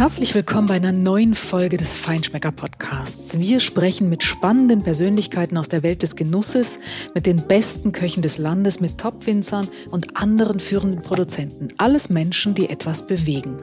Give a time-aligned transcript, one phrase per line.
[0.00, 3.38] Herzlich willkommen bei einer neuen Folge des Feinschmecker Podcasts.
[3.38, 6.78] Wir sprechen mit spannenden Persönlichkeiten aus der Welt des Genusses,
[7.14, 11.68] mit den besten Köchen des Landes, mit Topwinzern und anderen führenden Produzenten.
[11.76, 13.58] Alles Menschen, die etwas bewegen.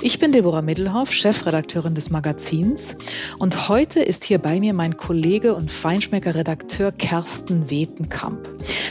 [0.00, 2.96] Ich bin Deborah Middelhoff, Chefredakteurin des Magazins
[3.40, 8.48] und heute ist hier bei mir mein Kollege und Feinschmecker-Redakteur Kersten Wetenkamp.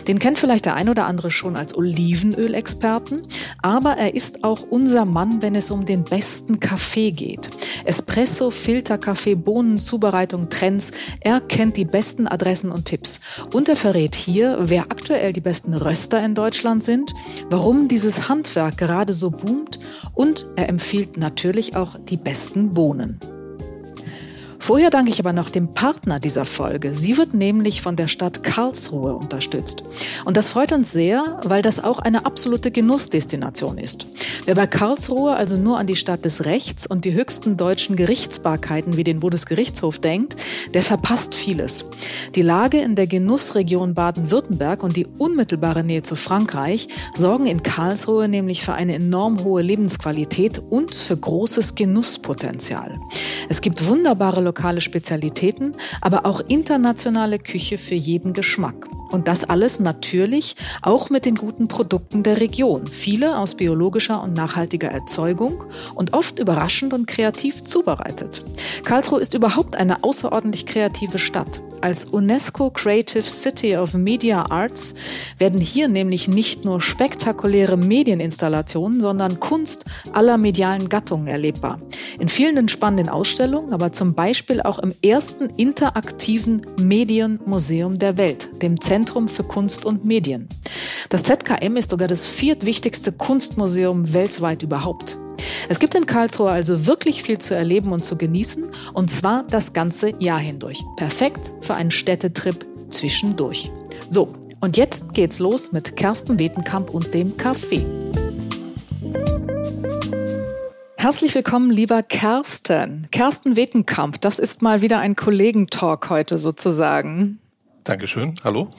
[0.09, 3.21] Den kennt vielleicht der ein oder andere schon als Olivenölexperten,
[3.61, 7.51] aber er ist auch unser Mann, wenn es um den besten Kaffee Kaffee geht.
[7.85, 10.89] Espresso, Filterkaffee, Bohnen, Zubereitung, Trends.
[11.19, 13.19] Er kennt die besten Adressen und Tipps.
[13.53, 17.13] Und er verrät hier, wer aktuell die besten Röster in Deutschland sind,
[17.51, 19.79] warum dieses Handwerk gerade so boomt
[20.15, 23.19] und er empfiehlt natürlich auch die besten Bohnen.
[24.61, 26.93] Vorher danke ich aber noch dem Partner dieser Folge.
[26.93, 29.83] Sie wird nämlich von der Stadt Karlsruhe unterstützt.
[30.25, 34.05] Und das freut uns sehr, weil das auch eine absolute Genussdestination ist.
[34.45, 38.97] Wer bei Karlsruhe also nur an die Stadt des Rechts und die höchsten deutschen Gerichtsbarkeiten
[38.97, 40.35] wie den Bundesgerichtshof denkt,
[40.73, 41.85] der verpasst vieles.
[42.35, 48.27] Die Lage in der Genussregion Baden-Württemberg und die unmittelbare Nähe zu Frankreich sorgen in Karlsruhe
[48.27, 52.99] nämlich für eine enorm hohe Lebensqualität und für großes Genusspotenzial.
[53.47, 58.87] Es gibt wunderbare lokale Spezialitäten, aber auch internationale Küche für jeden Geschmack.
[59.11, 62.87] Und das alles natürlich auch mit den guten Produkten der Region.
[62.87, 65.63] Viele aus biologischer und nachhaltiger Erzeugung
[65.95, 68.43] und oft überraschend und kreativ zubereitet.
[68.83, 71.61] Karlsruhe ist überhaupt eine außerordentlich kreative Stadt.
[71.81, 74.93] Als UNESCO Creative City of Media Arts
[75.37, 81.79] werden hier nämlich nicht nur spektakuläre Medieninstallationen, sondern Kunst aller medialen Gattungen erlebbar.
[82.19, 88.79] In vielen spannenden Ausstellungen, aber zum Beispiel auch im ersten interaktiven Medienmuseum der Welt, dem
[88.79, 90.47] Zentrum Zentrum für Kunst und Medien.
[91.09, 95.17] Das ZKM ist sogar das viertwichtigste Kunstmuseum weltweit überhaupt.
[95.67, 99.73] Es gibt in Karlsruhe also wirklich viel zu erleben und zu genießen, und zwar das
[99.73, 100.83] ganze Jahr hindurch.
[100.97, 103.71] Perfekt für einen Städtetrip zwischendurch.
[104.09, 107.85] So, und jetzt geht's los mit Kersten Wetenkamp und dem Kaffee.
[111.01, 113.07] Herzlich willkommen, lieber Kersten.
[113.09, 117.39] Kersten Wetenkamp, das ist mal wieder ein Kollegentalk heute sozusagen.
[117.83, 118.35] Dankeschön.
[118.43, 118.69] Hallo.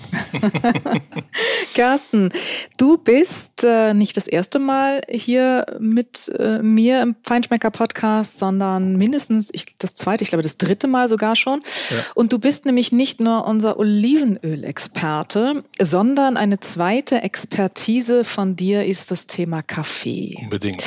[1.75, 2.31] Carsten,
[2.77, 9.50] du bist äh, nicht das erste Mal hier mit äh, mir im Feinschmecker-Podcast, sondern mindestens
[9.53, 11.62] ich, das zweite, ich glaube das dritte Mal sogar schon.
[11.91, 11.97] Ja.
[12.15, 19.10] Und du bist nämlich nicht nur unser Olivenöl-Experte, sondern eine zweite Expertise von dir ist
[19.10, 20.37] das Thema Kaffee.
[20.41, 20.84] Unbedingt.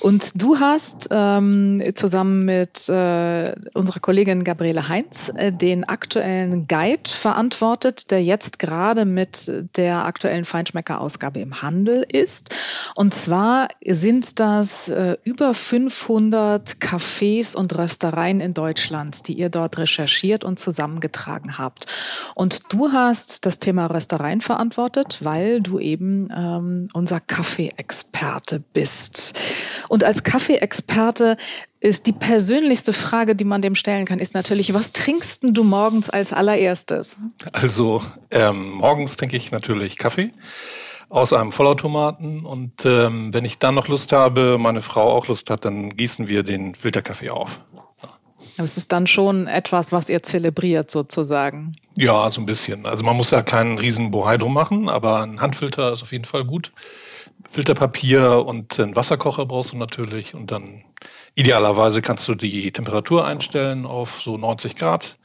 [0.00, 7.08] Und du hast ähm, zusammen mit äh, unserer Kollegin Gabriele Heinz äh, den aktuellen Guide
[7.08, 12.54] verantwortet, der jetzt gerade mit der aktuellen Feinschmecker-Ausgabe im Handel ist.
[12.94, 19.78] Und zwar sind das äh, über 500 Cafés und Röstereien in Deutschland, die ihr dort
[19.78, 21.86] recherchiert und zusammengetragen habt.
[22.34, 29.34] Und du hast das Thema Röstereien verantwortet, weil du eben ähm, unser Kaffeeexperte bist.
[29.88, 31.36] Und als Kaffeeexperte
[31.82, 36.08] ist die persönlichste Frage, die man dem stellen kann, ist natürlich, was trinkst du morgens
[36.08, 37.18] als allererstes?
[37.50, 40.30] Also ähm, morgens trinke ich natürlich Kaffee
[41.08, 45.50] aus einem Vollautomaten und ähm, wenn ich dann noch Lust habe, meine Frau auch Lust
[45.50, 47.60] hat, dann gießen wir den Filterkaffee auf.
[48.56, 51.74] Aber es ist dann schon etwas, was ihr zelebriert sozusagen.
[51.98, 52.86] Ja, so ein bisschen.
[52.86, 56.26] Also man muss ja keinen riesen Bohai drum machen, aber ein Handfilter ist auf jeden
[56.26, 56.72] Fall gut.
[57.48, 60.34] Filterpapier und einen Wasserkocher brauchst du natürlich.
[60.34, 60.84] Und dann
[61.34, 65.18] idealerweise kannst du die Temperatur einstellen auf so 90 Grad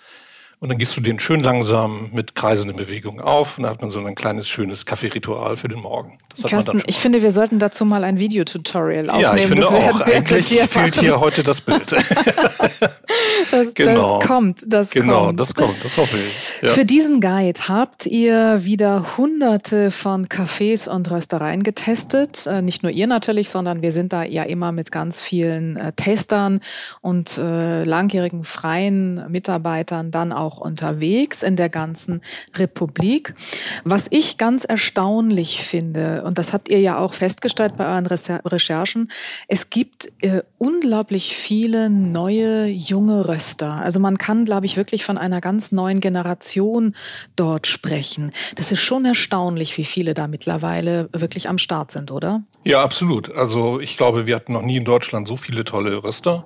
[0.59, 3.91] und dann gehst du den schön langsam mit kreisenden Bewegungen auf und dann hat man
[3.91, 6.17] so ein kleines, schönes Kaffeeritual für den Morgen.
[6.43, 9.21] Carsten, ich finde, wir sollten dazu mal ein Videotutorial aufnehmen.
[9.23, 10.01] Ja, ich finde das auch.
[10.01, 11.91] Eigentlich fehlt hier heute das Bild.
[13.51, 14.19] das, genau.
[14.19, 15.39] das kommt, das genau, kommt.
[15.39, 16.61] das kommt, das hoffe ich.
[16.61, 16.69] Ja.
[16.69, 22.45] Für diesen Guide habt ihr wieder hunderte von Cafés und Röstereien getestet.
[22.47, 25.93] Äh, nicht nur ihr natürlich, sondern wir sind da ja immer mit ganz vielen äh,
[25.93, 26.61] Testern
[27.01, 32.21] und äh, langjährigen freien Mitarbeitern dann auch unterwegs in der ganzen
[32.55, 33.35] Republik.
[33.83, 39.09] Was ich ganz erstaunlich finde, und das habt ihr ja auch festgestellt bei euren Recherchen,
[39.49, 43.73] es gibt äh, unglaublich viele neue, junge Röster.
[43.81, 46.95] Also man kann, glaube ich, wirklich von einer ganz neuen Generation
[47.35, 48.31] dort sprechen.
[48.55, 52.43] Das ist schon erstaunlich, wie viele da mittlerweile wirklich am Start sind, oder?
[52.63, 53.29] Ja, absolut.
[53.33, 56.45] Also ich glaube, wir hatten noch nie in Deutschland so viele tolle Röster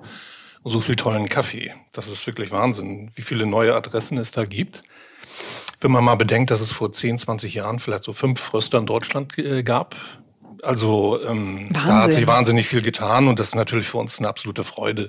[0.64, 1.72] so viel tollen Kaffee.
[1.92, 4.82] Das ist wirklich Wahnsinn, wie viele neue Adressen es da gibt.
[5.80, 8.86] Wenn man mal bedenkt, dass es vor 10, 20 Jahren vielleicht so fünf Fröster in
[8.86, 9.96] Deutschland äh, gab,
[10.62, 14.28] Also ähm, da hat sich wahnsinnig viel getan und das ist natürlich für uns eine
[14.28, 15.08] absolute Freude,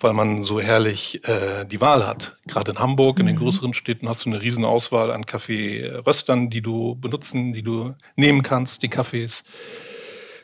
[0.00, 2.36] weil man so herrlich äh, die Wahl hat.
[2.48, 3.20] Gerade in Hamburg, mhm.
[3.20, 3.40] in den mhm.
[3.40, 8.42] größeren Städten hast du eine riesen Auswahl an Kaffeeröstern, die du benutzen, die du nehmen
[8.42, 9.44] kannst, die Kaffees.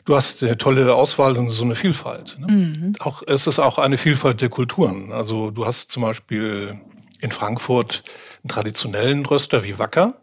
[0.07, 2.37] Du hast eine tolle Auswahl und so eine Vielfalt.
[2.39, 2.47] Ne?
[2.47, 2.93] Mhm.
[2.99, 5.11] Auch, es ist auch eine Vielfalt der Kulturen.
[5.11, 6.79] Also du hast zum Beispiel
[7.19, 8.05] in Frankfurt
[8.41, 10.13] einen traditionellen Röster wie Wacker.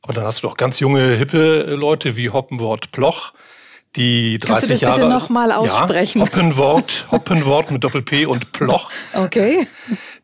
[0.00, 3.32] Aber dann hast du auch ganz junge, hippe Leute wie Hoppenwort Ploch,
[3.96, 6.20] die 30 Kannst du das Jahre, bitte nochmal aussprechen?
[6.20, 8.92] Ja, Hoppenwort, Hoppenwort mit Doppel-P und Ploch.
[9.14, 9.66] Okay.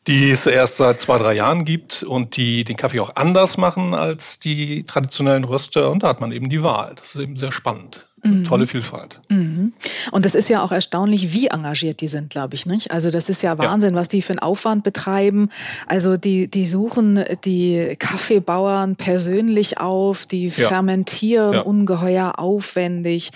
[0.07, 3.95] Die es erst seit zwei, drei Jahren gibt und die den Kaffee auch anders machen
[3.95, 5.91] als die traditionellen Röster.
[5.91, 6.95] Und da hat man eben die Wahl.
[6.95, 8.08] Das ist eben sehr spannend.
[8.23, 8.45] Mhm.
[8.45, 9.21] Tolle Vielfalt.
[9.29, 9.73] Mhm.
[10.11, 12.67] Und das ist ja auch erstaunlich, wie engagiert die sind, glaube ich.
[12.67, 12.91] Nicht?
[12.91, 14.01] Also das ist ja Wahnsinn, ja.
[14.01, 15.51] was die für einen Aufwand betreiben.
[15.87, 20.69] Also die, die suchen die Kaffeebauern persönlich auf, die ja.
[20.69, 21.61] fermentieren ja.
[21.61, 23.31] ungeheuer aufwendig.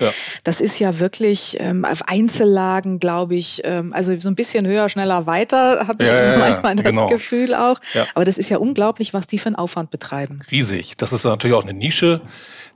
[0.44, 4.88] Das ist ja wirklich ähm, auf Einzellagen, glaube ich, ähm, also so ein bisschen höher,
[4.88, 7.06] schneller, weiter, habe ich also manchmal das genau.
[7.08, 7.80] Gefühl auch.
[8.14, 10.38] Aber das ist ja unglaublich, was die für einen Aufwand betreiben.
[10.50, 10.96] Riesig.
[10.96, 12.20] Das ist natürlich auch eine Nische.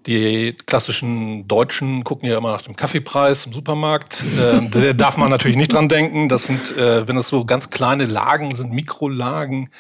[0.07, 4.23] Die klassischen Deutschen gucken ja immer nach dem Kaffeepreis im Supermarkt.
[4.39, 6.29] Äh, da darf man natürlich nicht dran denken.
[6.29, 9.71] Das sind, äh, wenn es so ganz kleine Lagen sind, Mikrolagen,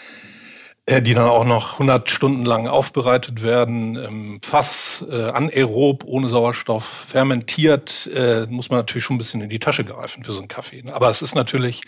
[0.85, 6.29] äh, die dann auch noch 100 Stunden lang aufbereitet werden, im Fass, äh, anaerob, ohne
[6.29, 10.41] Sauerstoff, fermentiert, äh, muss man natürlich schon ein bisschen in die Tasche greifen für so
[10.41, 10.83] einen Kaffee.
[10.93, 11.83] Aber es ist natürlich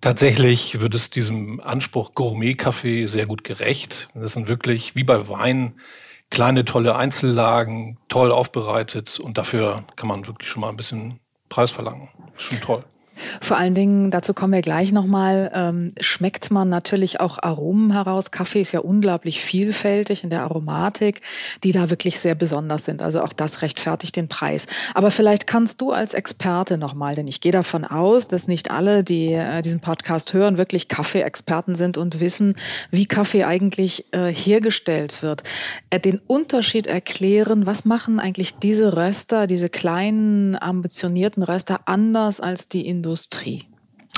[0.00, 4.08] Tatsächlich wird es diesem Anspruch Gourmet-Kaffee sehr gut gerecht.
[4.16, 5.74] Das sind wirklich, wie bei Wein,
[6.32, 11.20] kleine, tolle Einzellagen, toll aufbereitet und dafür kann man wirklich schon mal ein bisschen
[11.50, 12.08] Preis verlangen.
[12.38, 12.84] Schon toll.
[13.40, 18.30] Vor allen Dingen, dazu kommen wir gleich nochmal, ähm, schmeckt man natürlich auch Aromen heraus.
[18.30, 21.20] Kaffee ist ja unglaublich vielfältig in der Aromatik,
[21.64, 23.02] die da wirklich sehr besonders sind.
[23.02, 24.66] Also auch das rechtfertigt den Preis.
[24.94, 29.04] Aber vielleicht kannst du als Experte nochmal, denn ich gehe davon aus, dass nicht alle,
[29.04, 32.54] die äh, diesen Podcast hören, wirklich Kaffee-Experten sind und wissen,
[32.90, 35.42] wie Kaffee eigentlich äh, hergestellt wird.
[35.90, 42.68] Äh, den Unterschied erklären, was machen eigentlich diese Röster, diese kleinen, ambitionierten Röster anders als
[42.68, 43.11] die Industrie?
[43.12, 43.66] Industrie?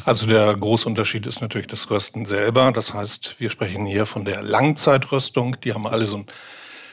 [0.04, 2.70] Also der große Unterschied ist natürlich das Rösten selber.
[2.70, 5.56] Das heißt, wir sprechen hier von der Langzeitröstung.
[5.62, 6.26] Die haben alle so, ein,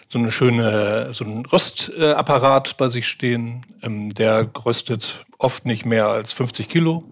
[0.09, 3.67] so eine schöne, so einen Röstapparat bei sich stehen.
[3.83, 7.03] Ähm, der röstet oft nicht mehr als 50 Kilo.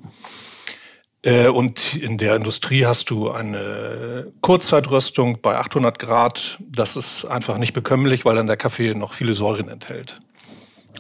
[1.22, 6.58] Äh, und in der Industrie hast du eine Kurzzeitröstung bei 800 Grad.
[6.68, 10.20] Das ist einfach nicht bekömmlich, weil dann der Kaffee noch viele Säuren enthält.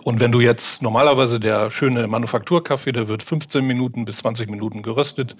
[0.09, 4.81] Und wenn du jetzt normalerweise der schöne Manufakturkaffee, der wird 15 Minuten bis 20 Minuten
[4.81, 5.35] geröstet.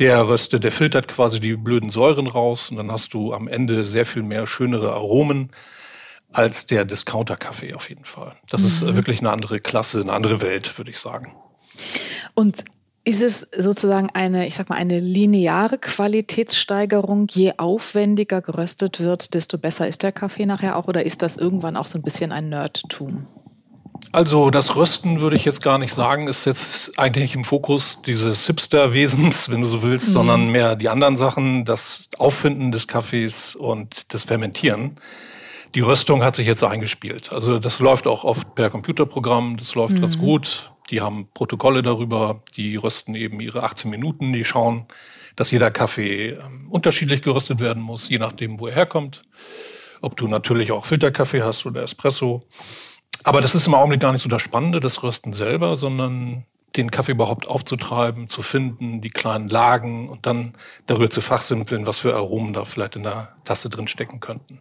[0.00, 3.84] Der röstet, der filtert quasi die blöden Säuren raus und dann hast du am Ende
[3.84, 5.52] sehr viel mehr schönere Aromen
[6.32, 8.34] als der Discounter-Kaffee auf jeden Fall.
[8.50, 8.66] Das mhm.
[8.66, 11.36] ist wirklich eine andere Klasse, eine andere Welt, würde ich sagen.
[12.34, 12.64] Und
[13.04, 17.28] ist es sozusagen eine, ich sag mal, eine lineare Qualitätssteigerung?
[17.30, 20.88] Je aufwendiger geröstet wird, desto besser ist der Kaffee nachher auch?
[20.88, 23.28] Oder ist das irgendwann auch so ein bisschen ein Nerdtum?
[24.12, 28.02] Also das Rösten würde ich jetzt gar nicht sagen, ist jetzt eigentlich nicht im Fokus
[28.06, 30.12] dieses Hipster-Wesens, wenn du so willst, mhm.
[30.12, 34.98] sondern mehr die anderen Sachen, das Auffinden des Kaffees und das Fermentieren.
[35.74, 37.32] Die Röstung hat sich jetzt eingespielt.
[37.32, 40.02] Also das läuft auch oft per Computerprogramm, das läuft mhm.
[40.02, 40.70] ganz gut.
[40.90, 44.84] Die haben Protokolle darüber, die rösten eben ihre 18 Minuten, die schauen,
[45.36, 49.22] dass jeder Kaffee ähm, unterschiedlich geröstet werden muss, je nachdem, wo er herkommt.
[50.02, 52.42] Ob du natürlich auch Filterkaffee hast oder Espresso.
[53.24, 56.44] Aber das ist im Augenblick gar nicht so das Spannende, das Rösten selber, sondern
[56.76, 60.54] den Kaffee überhaupt aufzutreiben, zu finden, die kleinen Lagen und dann
[60.86, 64.60] darüber zu fachsimpeln, was für Aromen da vielleicht in der Tasse drin stecken könnten.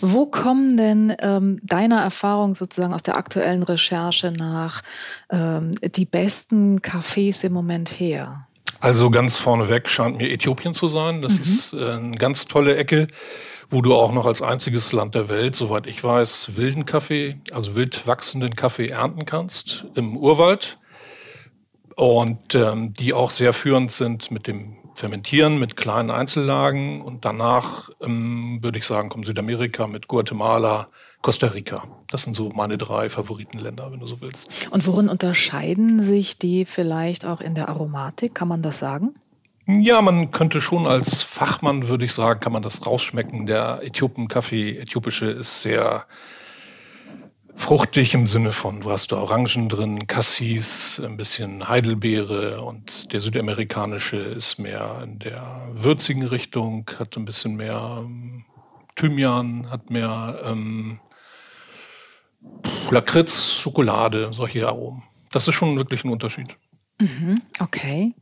[0.00, 4.82] Wo kommen denn ähm, deiner Erfahrung sozusagen aus der aktuellen Recherche nach
[5.30, 8.46] ähm, die besten Kaffees im Moment her?
[8.80, 11.22] Also ganz vorneweg scheint mir Äthiopien zu sein.
[11.22, 11.42] Das mhm.
[11.42, 13.08] ist äh, eine ganz tolle Ecke
[13.68, 17.74] wo du auch noch als einziges Land der Welt, soweit ich weiß, wilden Kaffee, also
[17.74, 20.78] wild wachsenden Kaffee ernten kannst im Urwald.
[21.96, 27.02] Und ähm, die auch sehr führend sind mit dem Fermentieren, mit kleinen Einzellagen.
[27.02, 30.88] Und danach, ähm, würde ich sagen, kommt Südamerika mit Guatemala,
[31.20, 31.84] Costa Rica.
[32.08, 34.68] Das sind so meine drei Favoritenländer, wenn du so willst.
[34.70, 38.34] Und worin unterscheiden sich die vielleicht auch in der Aromatik?
[38.34, 39.14] Kann man das sagen?
[39.66, 43.46] Ja, man könnte schon als Fachmann, würde ich sagen, kann man das rausschmecken.
[43.46, 46.06] Der Äthiopen-Kaffee, äthiopische, ist sehr
[47.56, 53.20] fruchtig im Sinne von, du hast da Orangen drin, Cassis, ein bisschen Heidelbeere und der
[53.20, 58.04] südamerikanische ist mehr in der würzigen Richtung, hat ein bisschen mehr
[58.96, 61.00] Thymian, hat mehr ähm,
[62.90, 65.02] Lakritz, Schokolade, solche Aromen.
[65.30, 66.56] Das ist schon wirklich ein Unterschied.
[67.00, 68.14] Mhm, okay.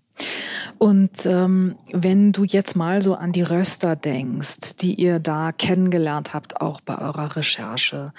[0.78, 6.34] Und ähm, wenn du jetzt mal so an die Röster denkst, die ihr da kennengelernt
[6.34, 8.12] habt, auch bei eurer Recherche,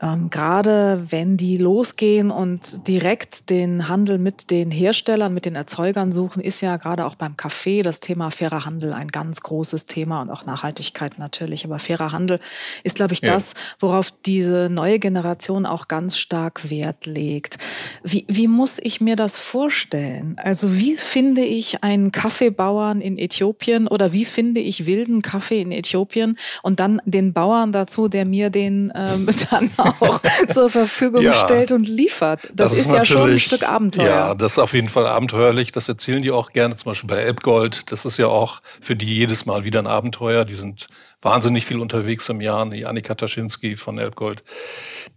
[0.00, 6.10] ähm, gerade wenn die losgehen und direkt den Handel mit den Herstellern, mit den Erzeugern
[6.10, 10.22] suchen, ist ja gerade auch beim Kaffee das Thema fairer Handel ein ganz großes Thema
[10.22, 11.66] und auch Nachhaltigkeit natürlich.
[11.66, 12.40] Aber fairer Handel
[12.84, 13.34] ist, glaube ich, ja.
[13.34, 17.58] das, worauf diese neue Generation auch ganz stark Wert legt.
[18.02, 20.36] Wie, wie muss ich mir das vorstellen?
[20.42, 25.72] Also wie finde ich einen Kaffeebauern in Äthiopien oder wie finde ich wilden Kaffee in
[25.72, 30.20] Äthiopien und dann den Bauern dazu, der mir den ähm, dann auch
[30.50, 32.44] zur Verfügung ja, stellt und liefert.
[32.54, 34.06] Das, das ist, ist ja schon ein Stück Abenteuer.
[34.06, 35.72] Ja, das ist auf jeden Fall abenteuerlich.
[35.72, 37.90] Das erzählen die auch gerne, zum Beispiel bei Elbgold.
[37.92, 40.44] Das ist ja auch für die jedes Mal wieder ein Abenteuer.
[40.44, 40.86] Die sind
[41.20, 44.42] wahnsinnig viel unterwegs im Jahr, die Annika Taschinski von Elbgold.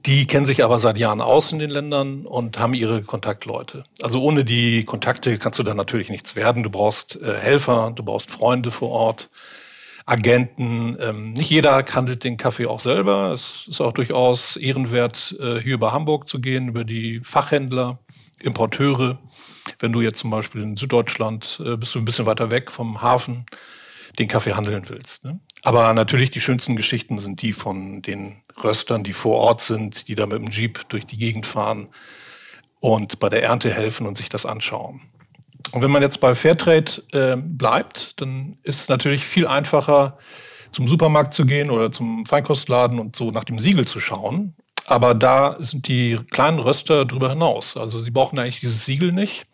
[0.05, 3.83] Die kennen sich aber seit Jahren aus in den Ländern und haben ihre Kontaktleute.
[4.01, 6.63] Also ohne die Kontakte kannst du da natürlich nichts werden.
[6.63, 9.29] Du brauchst äh, Helfer, du brauchst Freunde vor Ort.
[10.05, 10.97] Agenten.
[10.99, 13.31] Ähm, nicht jeder handelt den Kaffee auch selber.
[13.33, 17.99] Es ist auch durchaus ehrenwert, äh, hier über Hamburg zu gehen, über die Fachhändler,
[18.41, 19.19] Importeure.
[19.79, 23.01] Wenn du jetzt zum Beispiel in Süddeutschland äh, bist du ein bisschen weiter weg vom
[23.01, 23.45] Hafen,
[24.17, 25.23] den Kaffee handeln willst.
[25.23, 25.39] Ne?
[25.61, 30.15] Aber natürlich die schönsten Geschichten sind die von den Röstern, die vor Ort sind, die
[30.15, 31.89] da mit dem Jeep durch die Gegend fahren
[32.79, 35.01] und bei der Ernte helfen und sich das anschauen.
[35.71, 40.17] Und wenn man jetzt bei Fairtrade äh, bleibt, dann ist es natürlich viel einfacher,
[40.71, 44.55] zum Supermarkt zu gehen oder zum Feinkostladen und so nach dem Siegel zu schauen.
[44.85, 47.77] Aber da sind die kleinen Röster drüber hinaus.
[47.77, 49.45] Also sie brauchen eigentlich dieses Siegel nicht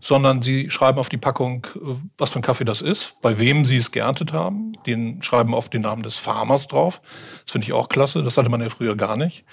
[0.00, 3.64] sondern sie schreiben auf die Packung, äh, was für ein Kaffee das ist, bei wem
[3.64, 4.72] sie es geerntet haben.
[4.86, 7.00] Den schreiben oft den Namen des Farmers drauf.
[7.44, 8.22] Das finde ich auch klasse.
[8.22, 9.44] Das hatte man ja früher gar nicht.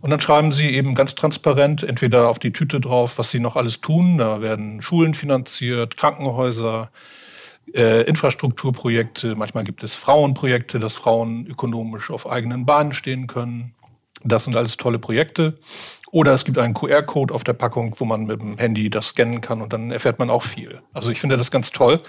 [0.00, 3.56] Und dann schreiben sie eben ganz transparent entweder auf die Tüte drauf, was sie noch
[3.56, 4.18] alles tun.
[4.18, 6.90] Da werden Schulen finanziert, Krankenhäuser,
[7.72, 9.36] äh, Infrastrukturprojekte.
[9.36, 13.74] Manchmal gibt es Frauenprojekte, dass Frauen ökonomisch auf eigenen Bahnen stehen können.
[14.24, 15.58] Das sind alles tolle Projekte.
[16.12, 19.40] Oder es gibt einen QR-Code auf der Packung, wo man mit dem Handy das scannen
[19.40, 20.78] kann und dann erfährt man auch viel.
[20.92, 22.00] Also ich finde das ganz toll,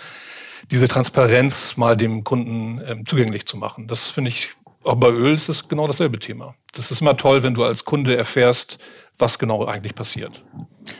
[0.71, 3.87] diese Transparenz mal dem Kunden ähm, zugänglich zu machen.
[3.87, 4.49] Das finde ich,
[4.83, 6.53] auch bei Öl ist es genau dasselbe Thema.
[6.73, 8.77] Das ist immer toll, wenn du als Kunde erfährst,
[9.17, 10.43] was genau eigentlich passiert.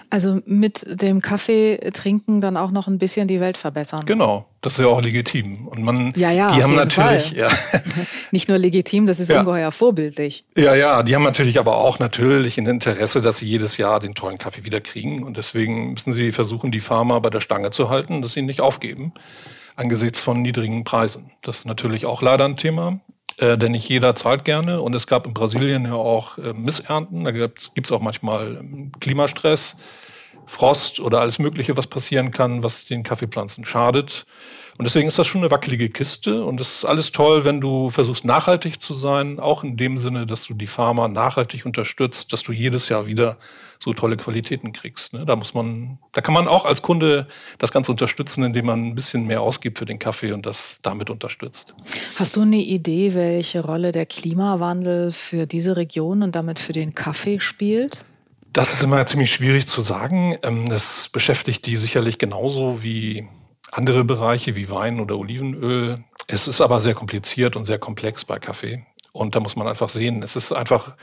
[0.10, 4.06] Also mit dem Kaffee trinken dann auch noch ein bisschen die Welt verbessern.
[4.06, 5.68] Genau, das ist ja auch legitim.
[5.68, 7.50] Und man, ja, ja, die haben natürlich, ja.
[8.32, 9.40] Nicht nur legitim, das ist ja.
[9.40, 10.46] ungeheuer vorbildlich.
[10.56, 14.14] Ja, ja, die haben natürlich aber auch natürlich ein Interesse, dass sie jedes Jahr den
[14.14, 15.24] tollen Kaffee wieder kriegen.
[15.24, 18.62] Und deswegen müssen sie versuchen, die Farmer bei der Stange zu halten, dass sie nicht
[18.62, 19.14] aufgeben
[19.76, 21.32] angesichts von niedrigen Preisen.
[21.42, 23.00] Das ist natürlich auch leider ein Thema
[23.38, 24.82] äh, denn nicht jeder zahlt gerne.
[24.82, 27.24] Und es gab in Brasilien ja auch äh, Missernten.
[27.24, 29.76] Da gibt es auch manchmal ähm, Klimastress,
[30.46, 34.26] Frost oder alles Mögliche, was passieren kann, was den Kaffeepflanzen schadet.
[34.78, 36.44] Und deswegen ist das schon eine wackelige Kiste.
[36.44, 39.40] Und es ist alles toll, wenn du versuchst, nachhaltig zu sein.
[39.40, 43.38] Auch in dem Sinne, dass du die Farmer nachhaltig unterstützt, dass du jedes Jahr wieder
[43.80, 45.14] so tolle Qualitäten kriegst.
[45.14, 45.26] Ne?
[45.26, 47.28] Da muss man, da kann man auch als Kunde
[47.60, 51.10] das Ganze unterstützen, indem man ein bisschen mehr ausgibt für den Kaffee und das damit
[51.10, 51.76] unterstützt.
[52.16, 56.96] Hast du eine Idee, welche Rolle der Klimawandel für diese Region und damit für den
[56.96, 58.06] Kaffee spielt?
[58.54, 60.38] Das ist immer ziemlich schwierig zu sagen.
[60.44, 63.28] Ähm, das beschäftigt die sicherlich genauso wie
[63.74, 66.04] andere Bereiche wie Wein oder Olivenöl.
[66.28, 68.86] Es ist aber sehr kompliziert und sehr komplex bei Kaffee.
[69.12, 70.96] Und da muss man einfach sehen, es ist einfach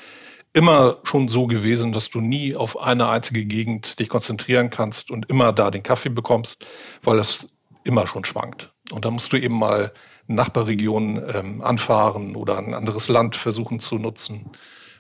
[0.53, 5.29] immer schon so gewesen, dass du nie auf eine einzige Gegend dich konzentrieren kannst und
[5.29, 6.67] immer da den Kaffee bekommst,
[7.03, 7.49] weil es
[7.85, 8.73] immer schon schwankt.
[8.91, 9.93] Und da musst du eben mal
[10.27, 14.51] Nachbarregionen ähm, anfahren oder ein anderes Land versuchen zu nutzen,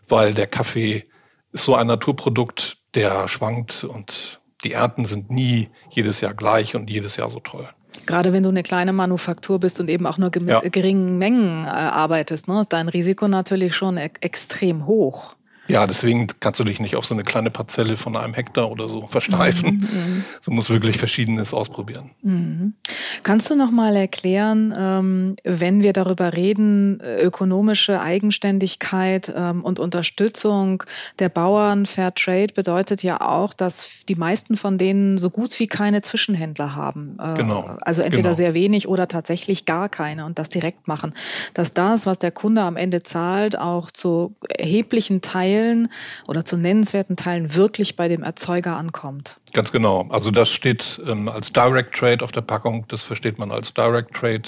[0.08, 1.06] weil der Kaffee
[1.52, 6.90] ist so ein Naturprodukt, der schwankt und die Ernten sind nie jedes Jahr gleich und
[6.90, 7.68] jedes Jahr so toll.
[8.06, 10.60] Gerade wenn du eine kleine Manufaktur bist und eben auch nur mit ja.
[10.60, 15.36] geringen Mengen äh, arbeitest, ne, ist dein Risiko natürlich schon e extrem hoch.
[15.70, 18.88] Ja, deswegen kannst du dich nicht auf so eine kleine Parzelle von einem Hektar oder
[18.88, 19.88] so versteifen.
[19.92, 20.24] Mhm, mhm.
[20.44, 22.10] du musst wirklich Verschiedenes ausprobieren.
[22.22, 22.74] Mhm.
[23.22, 29.78] Kannst du noch mal erklären, ähm, wenn wir darüber reden, äh, ökonomische Eigenständigkeit ähm, und
[29.78, 30.82] Unterstützung
[31.18, 35.66] der Bauern, Fair Trade bedeutet ja auch, dass die meisten von denen so gut wie
[35.66, 37.16] keine Zwischenhändler haben.
[37.20, 37.76] Äh, genau.
[37.82, 38.34] Also entweder genau.
[38.34, 41.14] sehr wenig oder tatsächlich gar keine und das direkt machen.
[41.54, 45.88] Dass das, was der Kunde am Ende zahlt, auch zu erheblichen Teilen Teilen
[46.26, 49.38] oder zu nennenswerten Teilen wirklich bei dem Erzeuger ankommt.
[49.52, 50.06] Ganz genau.
[50.10, 52.86] Also das steht ähm, als Direct Trade auf der Packung.
[52.88, 54.42] Das versteht man als Direct Trade.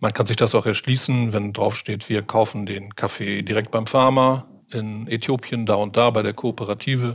[0.00, 3.86] Man kann sich das auch erschließen, wenn drauf steht, wir kaufen den Kaffee direkt beim
[3.86, 7.12] Farmer in Äthiopien, da und da bei der Kooperative.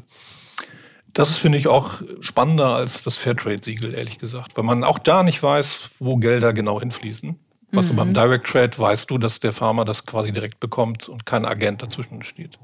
[1.11, 5.41] Das finde ich, auch spannender als das Fairtrade-Siegel, ehrlich gesagt, weil man auch da nicht
[5.41, 7.37] weiß, wo Gelder genau hinfließen.
[7.71, 7.97] Was mhm.
[7.97, 11.81] beim Direct Trade weißt du, dass der Farmer das quasi direkt bekommt und kein Agent
[11.81, 12.57] dazwischen steht.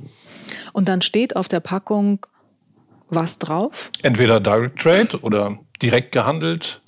[0.74, 2.25] Und dann steht auf der Packung
[3.09, 3.91] was drauf?
[4.01, 6.81] Entweder Direct Trade oder direkt gehandelt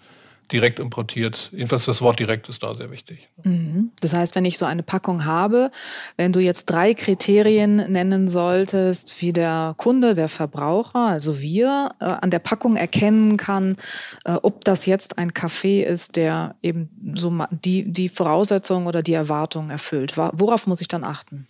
[0.51, 1.49] direkt importiert.
[1.51, 3.29] Jedenfalls das Wort direkt ist da sehr wichtig.
[3.43, 3.91] Mhm.
[4.01, 5.71] Das heißt, wenn ich so eine Packung habe,
[6.15, 12.05] wenn du jetzt drei Kriterien nennen solltest, wie der Kunde, der Verbraucher, also wir, äh,
[12.05, 13.77] an der Packung erkennen kann,
[14.25, 19.13] äh, ob das jetzt ein Kaffee ist, der eben so die, die Voraussetzungen oder die
[19.13, 20.17] Erwartungen erfüllt.
[20.17, 21.47] Worauf muss ich dann achten?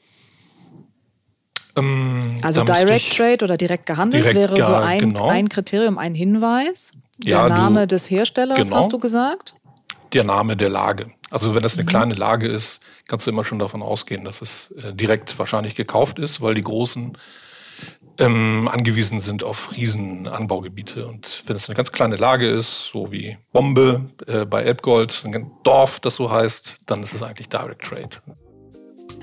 [1.77, 5.27] Ähm, also Direct Trade oder direkt gehandelt direkt wäre so ein, genau.
[5.27, 6.94] ein Kriterium, ein Hinweis.
[7.17, 9.55] Der ja, Name du, des Herstellers, genau, hast du gesagt?
[10.13, 11.12] Der Name der Lage.
[11.29, 11.88] Also wenn das eine mhm.
[11.88, 16.19] kleine Lage ist, kannst du immer schon davon ausgehen, dass es äh, direkt wahrscheinlich gekauft
[16.19, 17.17] ist, weil die großen
[18.19, 21.05] ähm, angewiesen sind auf riesen Anbaugebiete.
[21.05, 25.51] Und wenn es eine ganz kleine Lage ist, so wie Bombe äh, bei Elbgold, ein
[25.63, 28.09] Dorf, das so heißt, dann ist es eigentlich Direct Trade.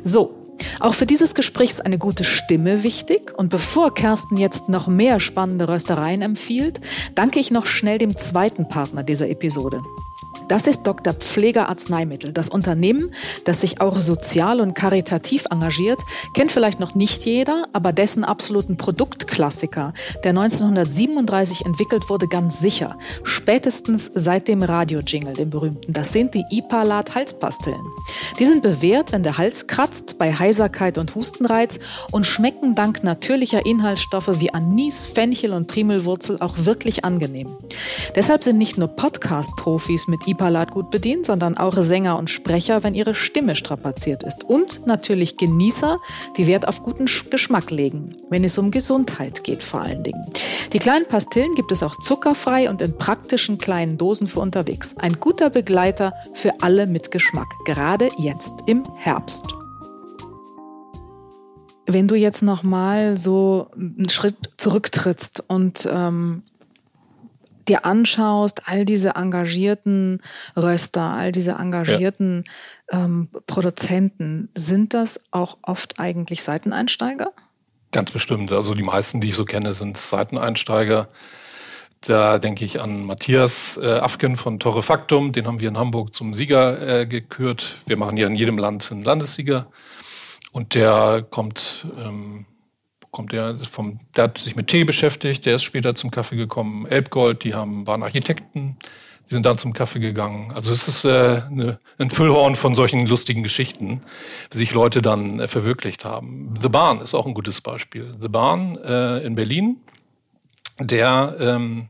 [0.05, 0.44] So,
[0.81, 3.33] auch für dieses Gespräch ist eine gute Stimme wichtig.
[3.37, 6.81] Und bevor Kersten jetzt noch mehr spannende Röstereien empfiehlt,
[7.15, 9.83] danke ich noch schnell dem zweiten Partner dieser Episode.
[10.49, 11.15] Das ist Dr.
[11.15, 12.33] Pfleger Arzneimittel.
[12.33, 13.13] Das Unternehmen,
[13.45, 15.99] das sich auch sozial und karitativ engagiert,
[16.35, 22.99] kennt vielleicht noch nicht jeder, aber dessen absoluten Produktklassiker, der 1937 entwickelt wurde, ganz sicher.
[23.23, 25.93] Spätestens seit dem Radio-Jingle, dem berühmten.
[25.93, 27.81] Das sind die Ipalat Halspastillen.
[28.39, 31.79] Die sind bewährt, wenn der Hals kratzt, bei Heiserkeit und Hustenreiz
[32.11, 37.49] und schmecken dank natürlicher Inhaltsstoffe wie Anis, Fenchel und Primelwurzel auch wirklich angenehm.
[38.15, 40.34] Deshalb sind nicht nur Podcast-Profis mit Ipalat
[40.71, 44.45] gut bedient, sondern auch Sänger und Sprecher, wenn ihre Stimme strapaziert ist.
[44.45, 45.99] Und natürlich Genießer,
[46.37, 50.25] die Wert auf guten Geschmack legen, wenn es um Gesundheit geht vor allen Dingen.
[50.73, 54.95] Die kleinen Pastillen gibt es auch zuckerfrei und in praktischen kleinen Dosen für unterwegs.
[54.99, 59.45] Ein guter Begleiter für alle mit Geschmack, gerade jetzt im Herbst.
[61.87, 66.43] Wenn du jetzt noch mal so einen Schritt zurücktrittst und ähm,
[67.69, 70.21] dir anschaust, all diese engagierten
[70.57, 72.45] Röster, all diese engagierten
[72.91, 73.05] ja.
[73.05, 77.33] ähm, Produzenten, sind das auch oft eigentlich Seiteneinsteiger?
[77.93, 78.51] Ganz bestimmt.
[78.53, 81.09] Also die meisten, die ich so kenne, sind Seiteneinsteiger.
[82.01, 86.35] Da denke ich an Matthias äh, Afken von Torrefactum, den haben wir in Hamburg zum
[86.35, 87.77] Sieger äh, gekürt.
[87.87, 89.69] Wir machen ja in jedem Land einen Landessieger.
[90.53, 92.47] Und der kommt ähm,
[93.15, 96.85] kommt der vom, der hat sich mit Tee beschäftigt, der ist später zum Kaffee gekommen.
[96.85, 98.77] Elbgold, die haben, waren Architekten,
[99.31, 100.51] die sind dann zum Kaffee gegangen.
[100.53, 104.03] Also es ist äh, eine, ein Füllhorn von solchen lustigen Geschichten,
[104.51, 106.55] wie sich Leute dann äh, verwirklicht haben.
[106.61, 108.15] The Bahn ist auch ein gutes Beispiel.
[108.21, 109.77] The Bahn äh, in Berlin,
[110.81, 111.89] der ähm,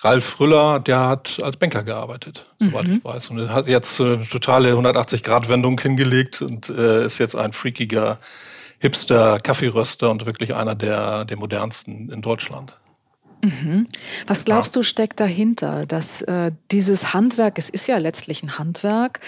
[0.00, 2.96] Ralf Früller, der hat als Banker gearbeitet, soweit mhm.
[2.96, 3.30] ich weiß.
[3.30, 8.18] Und er hat jetzt eine totale 180-Grad-Wendung hingelegt und äh, ist jetzt ein freakiger
[8.84, 12.76] Hipster, Kaffeeröster und wirklich einer der, der modernsten in Deutschland.
[13.44, 13.86] Mhm.
[14.26, 19.20] Was glaubst du steckt dahinter, dass äh, dieses Handwerk, es ist ja letztlich ein Handwerk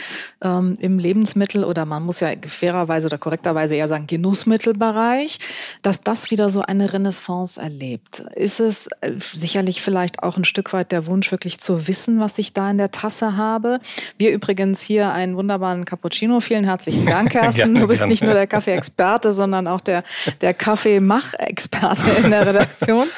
[0.42, 5.38] ähm, im Lebensmittel oder man muss ja fairerweise oder korrekterweise eher sagen Genussmittelbereich,
[5.82, 8.20] dass das wieder so eine Renaissance erlebt?
[8.34, 12.38] Ist es äh, sicherlich vielleicht auch ein Stück weit der Wunsch, wirklich zu wissen, was
[12.38, 13.80] ich da in der Tasse habe?
[14.16, 16.40] Wir übrigens hier einen wunderbaren Cappuccino.
[16.40, 17.74] Vielen herzlichen Dank, Kerstin.
[17.74, 20.04] du bist nicht nur der Kaffee-Experte, sondern auch der,
[20.40, 23.06] der Kaffeemach-Experte in der Redaktion.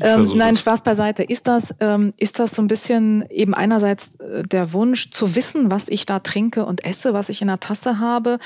[0.00, 1.22] Ähm, also nein, Spaß beiseite.
[1.22, 5.70] Ist das, ähm, ist das so ein bisschen eben einerseits äh, der Wunsch zu wissen,
[5.70, 8.38] was ich da trinke und esse, was ich in der Tasse habe?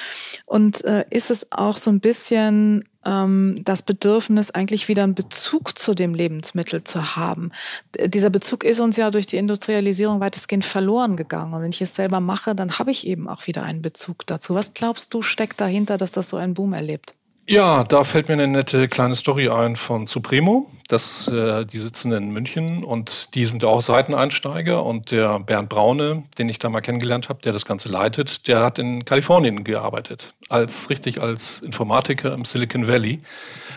[0.46, 5.78] Und äh, ist es auch so ein bisschen ähm, das Bedürfnis, eigentlich wieder einen Bezug
[5.78, 7.52] zu dem Lebensmittel zu haben?
[7.98, 11.54] Dieser Bezug ist uns ja durch die Industrialisierung weitestgehend verloren gegangen.
[11.54, 14.54] Und wenn ich es selber mache, dann habe ich eben auch wieder einen Bezug dazu.
[14.54, 17.14] Was glaubst du, steckt dahinter, dass das so einen Boom erlebt?
[17.52, 20.70] Ja, da fällt mir eine nette kleine Story ein von Supremo.
[20.88, 24.82] Das, äh, die sitzen in München und die sind auch Seiteneinsteiger.
[24.82, 28.64] Und der Bernd Braune, den ich da mal kennengelernt habe, der das Ganze leitet, der
[28.64, 33.20] hat in Kalifornien gearbeitet, als richtig als Informatiker im Silicon Valley.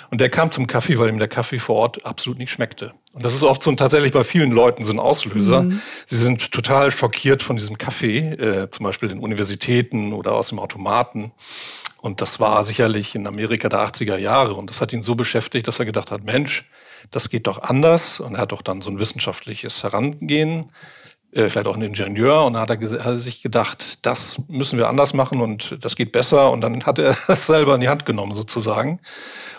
[0.10, 2.94] Und der kam zum Kaffee, weil ihm der Kaffee vor Ort absolut nicht schmeckte.
[3.12, 5.64] Und das ist oft so tatsächlich bei vielen Leuten so ein Auslöser.
[5.64, 5.82] Mhm.
[6.08, 10.60] Sie sind total schockiert von diesem Kaffee, äh, zum Beispiel in Universitäten oder aus dem
[10.60, 11.34] Automaten.
[12.06, 14.54] Und das war sicherlich in Amerika der 80er Jahre.
[14.54, 16.68] Und das hat ihn so beschäftigt, dass er gedacht hat, Mensch,
[17.10, 18.20] das geht doch anders.
[18.20, 20.70] Und er hat doch dann so ein wissenschaftliches Herangehen
[21.32, 22.46] äh, vielleicht auch ein Ingenieur.
[22.46, 26.52] Und da hat er, sich gedacht, das müssen wir anders machen und das geht besser.
[26.52, 29.00] Und dann hat er das selber in die Hand genommen sozusagen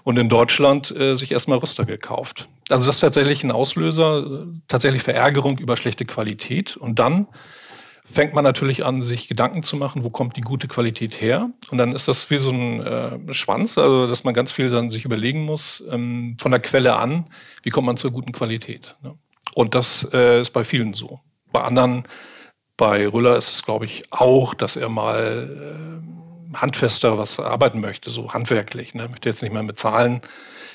[0.04, 2.48] und in Deutschland äh, sich erstmal Rüster gekauft.
[2.68, 6.76] Also das ist tatsächlich ein Auslöser, tatsächlich Verärgerung über schlechte Qualität.
[6.76, 7.26] Und dann
[8.08, 11.50] fängt man natürlich an, sich Gedanken zu machen, wo kommt die gute Qualität her?
[11.70, 14.90] Und dann ist das wie so ein äh, Schwanz, also dass man ganz viel dann
[14.90, 17.26] sich überlegen muss, ähm, von der Quelle an,
[17.62, 18.96] wie kommt man zur guten Qualität?
[19.02, 19.14] Ne?
[19.54, 21.20] Und das äh, ist bei vielen so.
[21.52, 22.04] Bei anderen,
[22.76, 26.00] bei Rüller ist es, glaube ich, auch, dass er mal
[26.52, 28.94] äh, handfester was arbeiten möchte, so handwerklich.
[28.94, 29.08] Ne?
[29.08, 30.20] Möchte jetzt nicht mehr mit Zahlen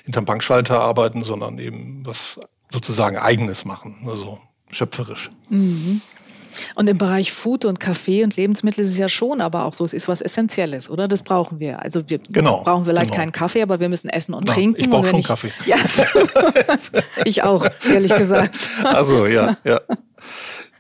[0.04, 2.40] hinterm Bankschalter arbeiten, sondern eben was
[2.72, 4.40] sozusagen Eigenes machen, also
[4.72, 5.30] schöpferisch.
[5.50, 6.02] Mhm.
[6.76, 9.86] Und im Bereich Food und Kaffee und Lebensmittel ist es ja schon aber auch so,
[9.86, 11.08] es ist was Essentielles, oder?
[11.08, 11.82] Das brauchen wir.
[11.82, 13.22] Also wir genau, brauchen vielleicht genau.
[13.22, 14.82] keinen Kaffee, aber wir müssen essen und Na, trinken.
[14.82, 15.52] Ich brauche schon ich, Kaffee.
[15.66, 15.78] Ja,
[17.26, 18.58] ich auch, ehrlich gesagt.
[18.84, 19.82] Also ja, ja.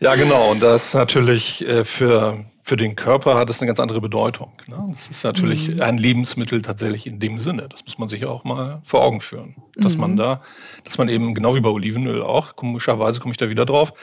[0.02, 0.50] Ja, genau.
[0.52, 4.52] Und das ist natürlich äh, für, für den Körper hat es eine ganz andere Bedeutung.
[4.68, 4.94] Ne?
[4.94, 5.82] Das ist natürlich mhm.
[5.82, 7.68] ein Lebensmittel tatsächlich in dem Sinne.
[7.70, 9.56] Das muss man sich auch mal vor Augen führen.
[9.76, 10.02] Dass mhm.
[10.02, 10.42] man da,
[10.84, 13.94] dass man eben, genau wie bei Olivenöl auch, komischerweise komme ich da wieder drauf,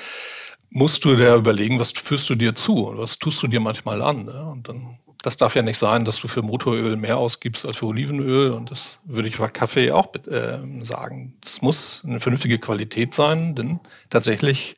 [0.70, 4.02] musst du dir überlegen, was führst du dir zu und was tust du dir manchmal
[4.02, 4.24] an.
[4.24, 4.44] Ne?
[4.44, 7.86] Und dann, das darf ja nicht sein, dass du für Motoröl mehr ausgibst als für
[7.86, 8.52] Olivenöl.
[8.52, 11.34] Und das würde ich bei Kaffee auch äh, sagen.
[11.44, 14.76] Es muss eine vernünftige Qualität sein, denn tatsächlich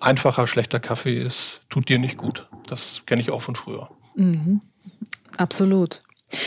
[0.00, 2.48] einfacher, schlechter Kaffee ist, tut dir nicht gut.
[2.66, 3.88] Das kenne ich auch von früher.
[4.14, 4.60] Mhm.
[5.36, 6.00] Absolut.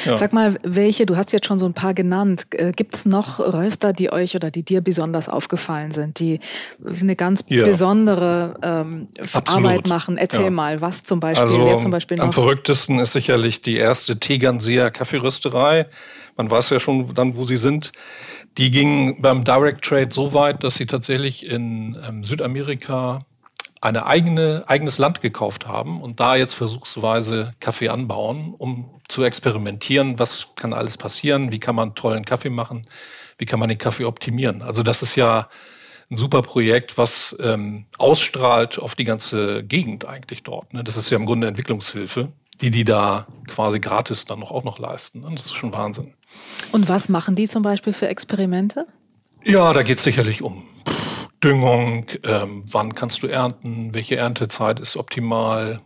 [0.06, 0.17] Ja.
[0.17, 3.39] Sag mal, welche, du hast jetzt schon so ein paar genannt, äh, gibt es noch
[3.39, 6.39] Röster, die euch oder die dir besonders aufgefallen sind, die
[7.02, 7.65] eine ganz ja.
[7.65, 9.08] besondere ähm,
[9.46, 10.17] Arbeit machen?
[10.17, 10.52] Erzähl ja.
[10.52, 12.26] mal, was zum Beispiel, also, wer zum Beispiel noch?
[12.26, 15.88] Am verrücktesten ist sicherlich die erste Tegernseer Kaffeerösterei.
[16.38, 17.91] Man weiß ja schon dann, wo sie sind.
[18.58, 23.26] Die ging beim Direct Trade so weit, dass sie tatsächlich in ähm, Südamerika
[23.82, 30.17] eine eigene, eigenes Land gekauft haben und da jetzt versuchsweise Kaffee anbauen, um zu experimentieren,
[30.17, 32.88] was kann alles passieren, wie kann man tollen Kaffee machen,
[33.38, 34.62] wie kann man den Kaffee optimieren.
[34.63, 35.49] Also das ist ja
[36.10, 40.73] ein super Projekt, was ähm, ausstrahlt auf die ganze Gegend eigentlich dort.
[40.73, 40.84] Ne?
[40.84, 44.80] Das ist ja im Grunde Entwicklungshilfe, die die da quasi gratis dann noch auch noch
[44.80, 45.21] leisten.
[45.21, 45.30] Ne?
[45.36, 46.13] Das ist schon Wahnsinn.
[46.71, 48.88] Und was machen die zum Beispiel für Experimente?
[49.45, 50.65] Ja, da geht es sicherlich um
[51.43, 55.78] Düngung, ähm, wann kannst du ernten, welche Erntezeit ist optimal,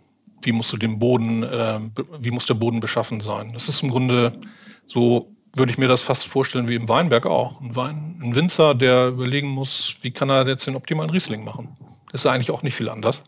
[0.43, 1.79] wie musst du den Boden, äh,
[2.19, 3.53] wie muss der Boden beschaffen sein.
[3.53, 4.39] Das ist im Grunde
[4.85, 7.59] so, würde ich mir das fast vorstellen wie im Weinberg auch.
[7.61, 11.69] Ein, Wein, ein Winzer, der überlegen muss, wie kann er jetzt den optimalen Riesling machen.
[12.11, 13.23] Das ist eigentlich auch nicht viel anders.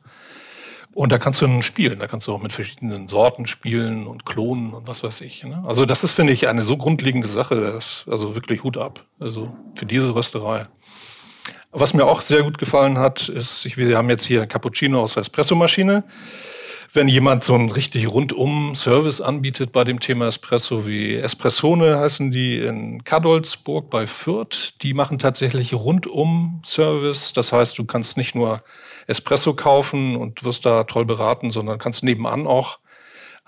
[0.93, 4.74] Und da kannst du spielen, da kannst du auch mit verschiedenen Sorten spielen und klonen
[4.74, 5.43] und was weiß ich.
[5.43, 5.63] Ne?
[5.65, 9.06] Also das ist, finde ich, eine so grundlegende Sache, das also wirklich Hut ab.
[9.19, 10.63] Also für diese Rösterei.
[11.72, 15.22] Was mir auch sehr gut gefallen hat, ist, wir haben jetzt hier Cappuccino aus der
[15.22, 16.04] Espressomaschine.
[16.91, 22.32] Wenn jemand so einen richtig rundum Service anbietet bei dem Thema Espresso, wie Espressone heißen
[22.32, 27.32] die in Kadolsburg bei Fürth, die machen tatsächlich rundum Service.
[27.34, 28.63] Das heißt, du kannst nicht nur
[29.06, 32.79] Espresso kaufen und wirst da toll beraten, sondern kannst nebenan auch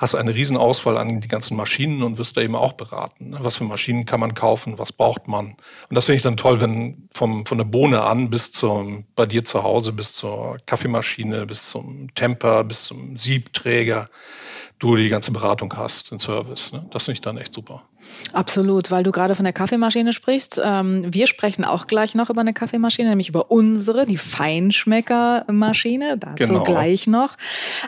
[0.01, 3.29] hast eine Riesenauswahl an die ganzen Maschinen und wirst da eben auch beraten.
[3.29, 3.37] Ne?
[3.41, 5.55] Was für Maschinen kann man kaufen, was braucht man?
[5.89, 9.27] Und das finde ich dann toll, wenn vom, von der Bohne an bis zum, bei
[9.27, 14.09] dir zu Hause, bis zur Kaffeemaschine, bis zum Temper, bis zum Siebträger,
[14.81, 16.73] du die ganze Beratung hast, den Service.
[16.73, 16.85] Ne?
[16.89, 17.83] Das finde ich dann echt super.
[18.33, 20.59] Absolut, weil du gerade von der Kaffeemaschine sprichst.
[20.63, 26.17] Ähm, wir sprechen auch gleich noch über eine Kaffeemaschine, nämlich über unsere, die Feinschmeckermaschine.
[26.17, 26.63] Dazu genau.
[26.63, 27.35] gleich noch.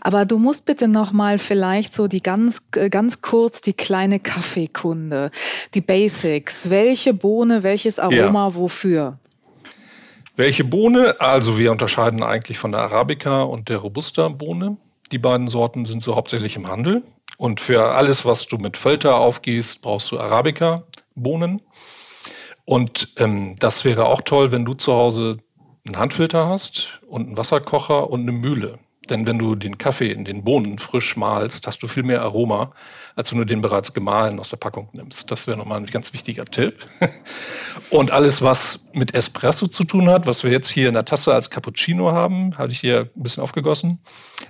[0.01, 5.31] Aber du musst bitte noch mal vielleicht so die ganz, ganz kurz die kleine Kaffeekunde,
[5.73, 6.69] die Basics.
[6.69, 8.55] Welche Bohne, welches Aroma, ja.
[8.55, 9.17] wofür?
[10.35, 11.15] Welche Bohne?
[11.19, 14.77] Also wir unterscheiden eigentlich von der Arabica und der Robusta-Bohne.
[15.13, 17.03] Die beiden Sorten sind so hauptsächlich im Handel.
[17.37, 21.61] Und für alles, was du mit Völter aufgehst, brauchst du Arabica-Bohnen.
[22.65, 25.37] Und ähm, das wäre auch toll, wenn du zu Hause
[25.85, 28.79] einen Handfilter hast und einen Wasserkocher und eine Mühle.
[29.09, 32.71] Denn wenn du den Kaffee in den Bohnen frisch mahlst, hast du viel mehr Aroma,
[33.15, 35.29] als wenn du den bereits gemahlen aus der Packung nimmst.
[35.29, 36.85] Das wäre nochmal ein ganz wichtiger Tipp.
[37.89, 41.33] Und alles, was mit Espresso zu tun hat, was wir jetzt hier in der Tasse
[41.33, 43.99] als Cappuccino haben, hatte ich hier ein bisschen aufgegossen,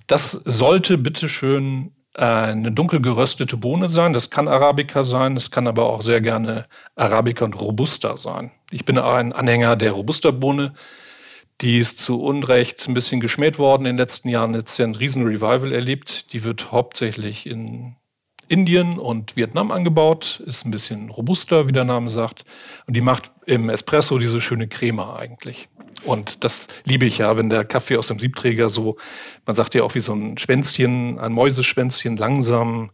[0.07, 4.13] das sollte bitteschön äh, eine dunkel geröstete Bohne sein.
[4.13, 8.51] Das kann Arabica sein, das kann aber auch sehr gerne Arabica und Robusta sein.
[8.71, 10.73] Ich bin ein Anhänger der Robusta-Bohne.
[11.63, 14.53] Die ist zu Unrecht ein bisschen geschmäht worden in den letzten Jahren.
[14.53, 16.33] Jetzt ja ein riesen Revival erlebt.
[16.33, 17.95] Die wird hauptsächlich in
[18.49, 22.43] Indien und Vietnam angebaut, ist ein bisschen robuster, wie der Name sagt.
[22.85, 25.69] Und die macht im Espresso diese schöne Crema eigentlich.
[26.03, 28.97] Und das liebe ich ja, wenn der Kaffee aus dem Siebträger so,
[29.45, 32.91] man sagt ja auch wie so ein Schwänzchen, ein Mäuseschwänzchen langsam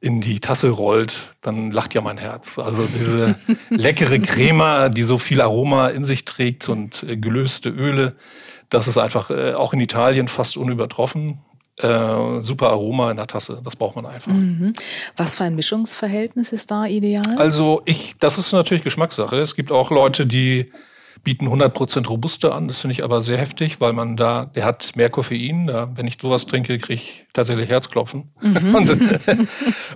[0.00, 2.58] in die Tasse rollt, dann lacht ja mein Herz.
[2.58, 3.36] Also diese
[3.68, 8.16] leckere Crema, die so viel Aroma in sich trägt und äh, gelöste Öle,
[8.70, 11.40] das ist einfach äh, auch in Italien fast unübertroffen.
[11.78, 14.32] Äh, super Aroma in der Tasse, das braucht man einfach.
[14.32, 14.72] Mhm.
[15.16, 17.36] Was für ein Mischungsverhältnis ist da ideal?
[17.36, 19.36] Also ich, das ist natürlich Geschmackssache.
[19.36, 20.72] Es gibt auch Leute, die
[21.22, 22.68] bieten 100% Robuste an.
[22.68, 25.66] Das finde ich aber sehr heftig, weil man da, der hat mehr Koffein.
[25.66, 28.30] Da, wenn ich sowas trinke, kriege ich tatsächlich Herzklopfen.
[28.40, 28.74] Mhm.
[28.74, 28.90] und,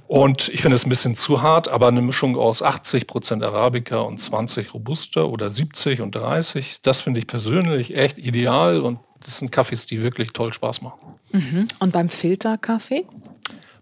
[0.07, 4.19] und, ich finde es ein bisschen zu hart, aber eine Mischung aus 80% Arabica und
[4.19, 9.53] 20 Robuste oder 70 und 30, das finde ich persönlich echt ideal und das sind
[9.53, 10.99] Kaffees, die wirklich toll Spaß machen.
[11.33, 11.69] Mhm.
[11.79, 13.07] Und beim Filterkaffee?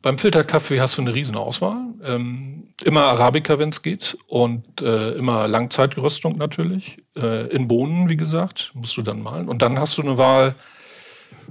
[0.03, 1.90] Beim Filterkaffee hast du eine riesen Auswahl.
[2.03, 4.17] Ähm, immer Arabica, wenn es geht.
[4.27, 6.99] Und äh, immer Langzeitgeröstung natürlich.
[7.17, 9.49] Äh, in Bohnen, wie gesagt, musst du dann malen.
[9.49, 10.55] Und dann hast du eine Wahl,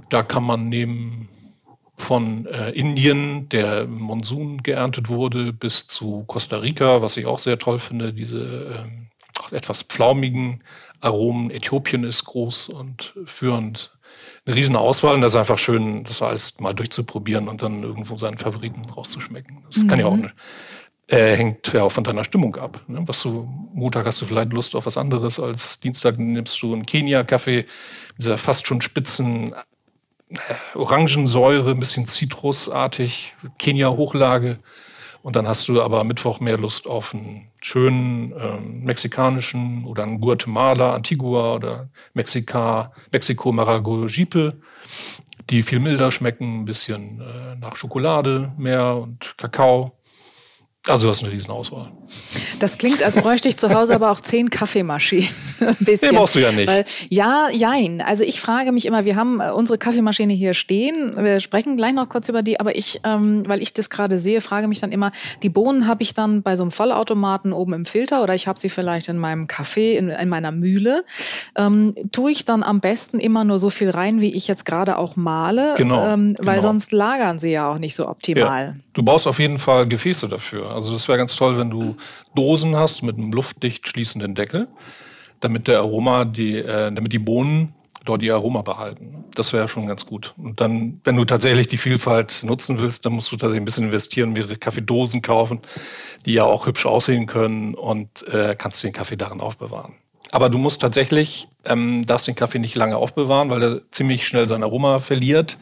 [0.08, 1.28] da kann man nehmen
[1.96, 7.38] von äh, Indien, der im Monsun geerntet wurde, bis zu Costa Rica, was ich auch
[7.38, 9.08] sehr toll finde, diese ähm,
[9.50, 10.64] etwas pflaumigen
[11.00, 11.50] Aromen.
[11.50, 13.92] Äthiopien ist groß und führend
[14.46, 18.16] eine riesen Auswahl und das ist einfach schön, das alles mal durchzuprobieren und dann irgendwo
[18.16, 19.64] seinen Favoriten rauszuschmecken.
[19.66, 19.88] Das mhm.
[19.88, 20.30] kann ja auch mhm.
[21.08, 22.80] äh, hängt ja auch von deiner Stimmung ab.
[22.86, 23.02] Ne?
[23.06, 26.86] Was du Montag hast du vielleicht Lust auf was anderes als Dienstag nimmst du einen
[26.86, 27.66] Kenia-Kaffee,
[28.18, 29.54] dieser fast schon spitzen
[30.30, 30.36] äh,
[30.74, 34.58] Orangensäure, ein bisschen zitrusartig, Kenia-Hochlage.
[35.22, 40.20] Und dann hast du aber Mittwoch mehr Lust auf einen schönen ähm, mexikanischen oder einen
[40.20, 44.58] Guatemala, Antigua oder Mexika, Mexiko Maragogipe,
[45.50, 49.92] die viel milder schmecken, ein bisschen äh, nach Schokolade mehr und Kakao.
[50.86, 51.92] Also das ist eine Riesenauswahl.
[52.58, 55.28] Das klingt, als bräuchte ich zu Hause aber auch zehn Kaffeemaschinen.
[55.66, 56.10] Ein bisschen.
[56.10, 56.68] Den brauchst du ja nicht.
[56.68, 58.00] Weil, ja, jein.
[58.00, 61.16] Also ich frage mich immer, wir haben äh, unsere Kaffeemaschine hier stehen.
[61.16, 64.40] Wir sprechen gleich noch kurz über die, aber ich, ähm, weil ich das gerade sehe,
[64.40, 67.84] frage mich dann immer, die Bohnen habe ich dann bei so einem Vollautomaten oben im
[67.84, 71.04] Filter oder ich habe sie vielleicht in meinem Kaffee, in, in meiner Mühle.
[71.56, 74.98] Ähm, tue ich dann am besten immer nur so viel rein, wie ich jetzt gerade
[74.98, 76.68] auch male, genau, ähm, weil genau.
[76.68, 78.64] sonst lagern sie ja auch nicht so optimal.
[78.64, 78.74] Ja.
[78.92, 80.70] Du brauchst auf jeden Fall Gefäße dafür.
[80.70, 81.96] Also das wäre ganz toll, wenn du
[82.34, 84.68] Dosen hast mit einem luftdicht schließenden Deckel,
[85.40, 87.74] damit der Aroma, die, äh, damit die Bohnen
[88.04, 89.24] dort ihr Aroma behalten.
[89.34, 90.34] Das wäre schon ganz gut.
[90.38, 93.86] Und dann, wenn du tatsächlich die Vielfalt nutzen willst, dann musst du tatsächlich ein bisschen
[93.86, 95.60] investieren, mehrere Kaffeedosen kaufen,
[96.24, 99.94] die ja auch hübsch aussehen können und äh, kannst den Kaffee darin aufbewahren.
[100.32, 104.48] Aber du musst tatsächlich, ähm, darfst den Kaffee nicht lange aufbewahren, weil er ziemlich schnell
[104.48, 105.58] sein Aroma verliert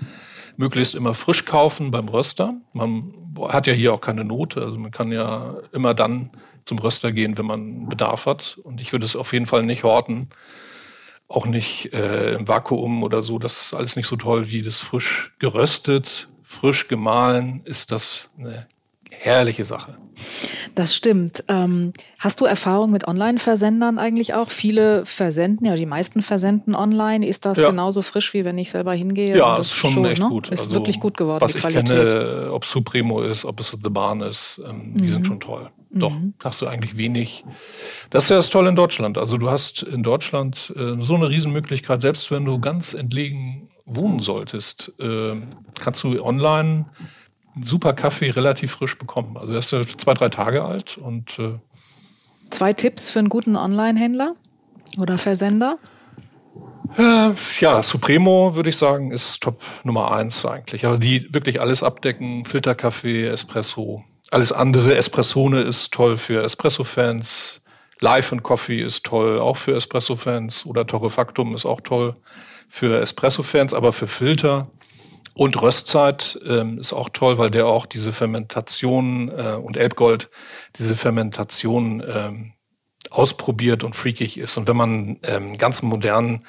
[0.58, 2.52] möglichst immer frisch kaufen beim Röster.
[2.72, 3.14] Man
[3.48, 6.30] hat ja hier auch keine Note, also man kann ja immer dann
[6.68, 8.58] zum Röster gehen, wenn man Bedarf hat.
[8.62, 10.28] Und ich würde es auf jeden Fall nicht horten,
[11.26, 13.38] auch nicht äh, im Vakuum oder so.
[13.38, 17.62] Das ist alles nicht so toll wie das frisch geröstet, frisch gemahlen.
[17.64, 18.66] Ist das eine
[19.10, 19.96] herrliche Sache.
[20.74, 21.44] Das stimmt.
[21.48, 24.50] Ähm, hast du Erfahrung mit Online-Versendern eigentlich auch?
[24.50, 27.26] Viele versenden, ja, die meisten versenden online.
[27.26, 27.70] Ist das ja.
[27.70, 29.36] genauso frisch, wie wenn ich selber hingehe?
[29.36, 30.28] Ja, ist schon, schon echt ne?
[30.28, 30.48] gut.
[30.48, 32.06] Ist also, wirklich gut geworden, was die Qualität.
[32.06, 34.98] Ich kenne, ob Supremo ist, ob es The Bahn ist, ähm, mhm.
[34.98, 35.26] die sind mhm.
[35.26, 35.70] schon toll.
[35.90, 36.34] Doch, mhm.
[36.42, 37.44] hast du eigentlich wenig.
[38.10, 39.16] Das ist ja das Tolle in Deutschland.
[39.16, 44.20] Also du hast in Deutschland äh, so eine Riesenmöglichkeit, selbst wenn du ganz entlegen wohnen
[44.20, 45.34] solltest, äh,
[45.80, 46.86] kannst du online
[47.60, 49.36] super Kaffee relativ frisch bekommen.
[49.36, 51.54] Also er ist ja zwei, drei Tage alt und äh
[52.50, 54.34] Zwei Tipps für einen guten Online-Händler
[54.96, 55.78] oder Versender?
[56.96, 60.86] Äh, ja, Supremo würde ich sagen, ist Top Nummer eins eigentlich.
[60.86, 64.04] Also die wirklich alles abdecken, Filterkaffee, Espresso.
[64.30, 67.62] Alles andere, Espressone ist toll für Espresso-Fans.
[68.00, 70.66] Live and Coffee ist toll, auch für Espresso-Fans.
[70.66, 72.14] Oder Torrefactum ist auch toll
[72.68, 74.70] für Espresso-Fans, aber für Filter
[75.34, 80.28] und Röstzeit ähm, ist auch toll, weil der auch diese Fermentation äh, und Elbgold
[80.76, 82.52] diese Fermentation ähm,
[83.08, 84.58] ausprobiert und freakig ist.
[84.58, 86.44] Und wenn man ähm, ganz modern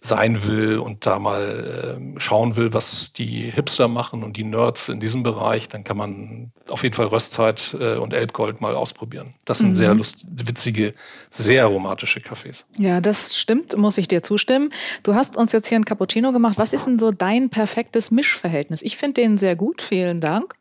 [0.00, 4.88] sein will und da mal äh, schauen will, was die Hipster machen und die Nerds
[4.88, 9.34] in diesem Bereich, dann kann man auf jeden Fall Röstzeit äh, und Elbgold mal ausprobieren.
[9.44, 9.74] Das sind mhm.
[9.74, 10.94] sehr lust witzige,
[11.30, 12.64] sehr aromatische Kaffees.
[12.78, 14.70] Ja, das stimmt, muss ich dir zustimmen.
[15.02, 16.58] Du hast uns jetzt hier ein Cappuccino gemacht.
[16.58, 18.82] Was ist denn so dein perfektes Mischverhältnis?
[18.82, 20.54] Ich finde den sehr gut, vielen Dank.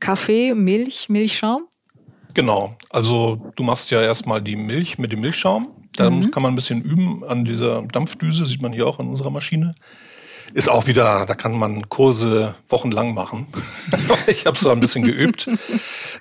[0.00, 1.68] Kaffee, Milch, Milchschaum?
[2.34, 6.30] Genau, also du machst ja erstmal die Milch mit dem Milchschaum da mhm.
[6.30, 9.74] kann man ein bisschen üben an dieser Dampfdüse, sieht man hier auch an unserer Maschine.
[10.52, 13.46] Ist auch wieder, da kann man Kurse wochenlang machen.
[14.26, 15.48] ich habe so ein bisschen geübt.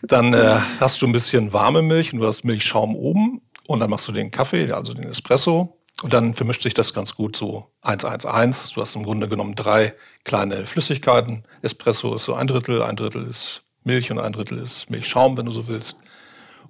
[0.04, 3.90] Dann äh, hast du ein bisschen warme Milch und du hast Milchschaum oben und dann
[3.90, 5.80] machst du den Kaffee, also den Espresso.
[6.02, 8.74] Und dann vermischt sich das ganz gut so 1-1-1.
[8.74, 11.44] Du hast im Grunde genommen drei kleine Flüssigkeiten.
[11.62, 15.46] Espresso ist so ein Drittel, ein Drittel ist Milch und ein Drittel ist Milchschaum, wenn
[15.46, 15.98] du so willst.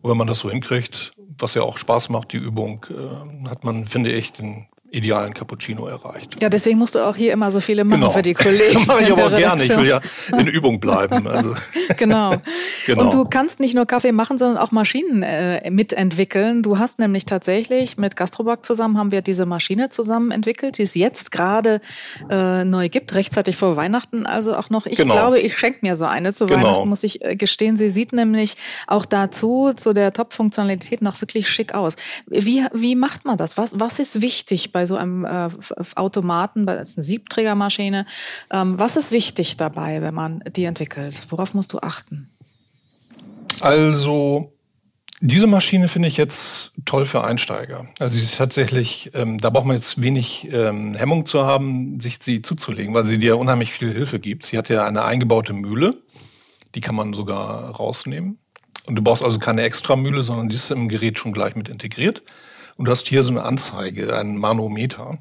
[0.02, 3.64] Und wenn man das so hinkriegt, was ja auch Spaß macht, die Übung, äh, hat
[3.64, 6.42] man, finde ich, den idealen Cappuccino erreicht.
[6.42, 8.12] Ja, deswegen musst du auch hier immer so viele machen genau.
[8.12, 8.86] für die Kollegen.
[8.88, 9.64] Mache ich aber gerne.
[9.64, 10.00] Ich will ja
[10.38, 11.28] in Übung bleiben.
[11.28, 11.54] Also.
[11.98, 12.36] genau.
[12.86, 13.04] genau.
[13.04, 16.64] Und du kannst nicht nur Kaffee machen, sondern auch Maschinen äh, mitentwickeln.
[16.64, 20.96] Du hast nämlich tatsächlich mit Gastroback zusammen haben wir diese Maschine zusammen entwickelt, die es
[20.96, 21.82] jetzt gerade
[22.30, 24.26] äh, neu gibt, rechtzeitig vor Weihnachten.
[24.26, 24.86] Also auch noch.
[24.86, 25.14] Ich genau.
[25.14, 26.64] glaube, ich schenke mir so eine zu genau.
[26.64, 27.78] Weihnachten, muss ich äh, gestehen.
[27.78, 28.56] Sie sieht nämlich
[28.88, 31.96] auch dazu zu der Top-Funktionalität noch wirklich schick aus.
[32.26, 33.58] Wie wie macht man das?
[33.58, 35.50] Was was ist wichtig bei bei so einem äh,
[35.96, 38.06] Automaten, bei einer Siebträgermaschine.
[38.50, 41.20] Ähm, was ist wichtig dabei, wenn man die entwickelt?
[41.30, 42.30] Worauf musst du achten?
[43.60, 44.54] Also
[45.20, 47.90] diese Maschine finde ich jetzt toll für Einsteiger.
[48.00, 52.20] Also sie ist tatsächlich, ähm, da braucht man jetzt wenig ähm, Hemmung zu haben, sich
[52.22, 54.46] sie zuzulegen, weil sie dir unheimlich viel Hilfe gibt.
[54.46, 55.98] Sie hat ja eine eingebaute Mühle,
[56.74, 58.38] die kann man sogar rausnehmen.
[58.86, 61.68] Und du brauchst also keine extra Mühle, sondern die ist im Gerät schon gleich mit
[61.68, 62.24] integriert.
[62.80, 65.18] Und du hast hier so eine Anzeige, ein Manometer.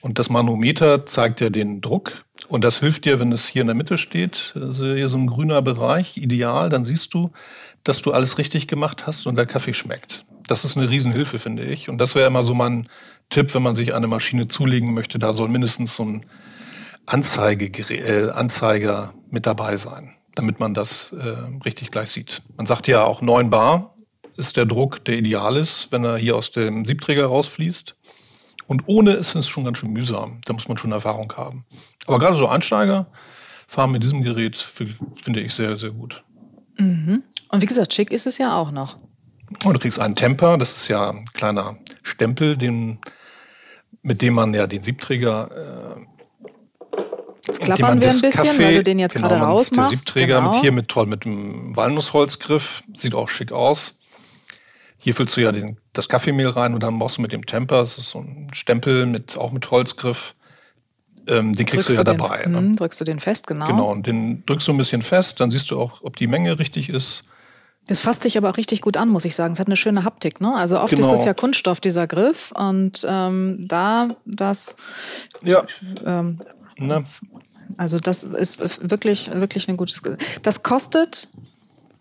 [0.00, 2.24] Und das Manometer zeigt dir den Druck.
[2.48, 5.28] Und das hilft dir, wenn es hier in der Mitte steht, also hier so ein
[5.28, 7.30] grüner Bereich, ideal, dann siehst du,
[7.84, 10.26] dass du alles richtig gemacht hast und der Kaffee schmeckt.
[10.48, 11.88] Das ist eine Riesenhilfe, finde ich.
[11.88, 12.88] Und das wäre immer so mein
[13.30, 15.20] Tipp, wenn man sich eine Maschine zulegen möchte.
[15.20, 16.26] Da soll mindestens so ein
[17.06, 22.42] Anzeige, äh, Anzeiger mit dabei sein, damit man das äh, richtig gleich sieht.
[22.56, 23.93] Man sagt ja auch 9 Bar
[24.36, 27.94] ist der Druck, der ideal ist, wenn er hier aus dem Siebträger rausfließt.
[28.66, 30.40] Und ohne ist es schon ganz schön mühsam.
[30.44, 31.64] Da muss man schon Erfahrung haben.
[32.06, 33.06] Aber gerade so Einsteiger
[33.66, 36.22] fahren mit diesem Gerät, finde ich sehr, sehr gut.
[36.78, 37.22] Mhm.
[37.50, 38.96] Und wie gesagt, schick ist es ja auch noch.
[39.64, 42.98] Und du kriegst einen Temper, das ist ja ein kleiner Stempel, den,
[44.02, 46.00] mit dem man ja den Siebträger äh,
[47.46, 49.90] Jetzt klappern wir ein bisschen, Kaffee, weil du den jetzt genau, gerade rausmachst.
[49.90, 50.52] Der Siebträger genau.
[50.52, 53.98] mit hier mit toll mit dem Walnussholzgriff, sieht auch schick aus.
[55.04, 57.80] Hier füllst du ja den, das Kaffeemehl rein und dann machst du mit dem Temper,
[57.80, 60.34] das ist so ein Stempel mit auch mit Holzgriff.
[61.28, 62.46] Ähm, den kriegst drückst du ja den, dabei.
[62.46, 62.56] Ne?
[62.56, 63.66] Hm, drückst du den fest, genau.
[63.66, 66.58] Genau, und den drückst du ein bisschen fest, dann siehst du auch, ob die Menge
[66.58, 67.24] richtig ist.
[67.86, 69.52] Das fasst sich aber auch richtig gut an, muss ich sagen.
[69.52, 70.40] Es hat eine schöne Haptik.
[70.40, 70.54] Ne?
[70.54, 71.06] Also oft genau.
[71.06, 72.50] ist das ja Kunststoff, dieser Griff.
[72.52, 74.76] Und ähm, da das.
[75.42, 75.64] Ja.
[76.02, 76.40] Ähm,
[76.78, 77.04] ne?
[77.76, 78.58] Also das ist
[78.90, 80.00] wirklich, wirklich ein gutes.
[80.40, 81.28] Das kostet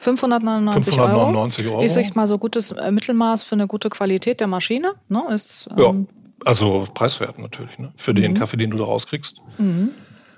[0.04, 1.76] 599, 599 Euro.
[1.76, 1.84] Euro.
[1.84, 4.94] Ist ich mal so gutes äh, Mittelmaß für eine gute Qualität der Maschine.
[5.08, 5.24] Ne?
[5.30, 5.94] Ist, ähm ja,
[6.46, 7.94] also preiswert natürlich, ne?
[7.96, 8.38] für den mhm.
[8.38, 9.38] Kaffee, den du da rauskriegst.
[9.58, 9.92] Mhm.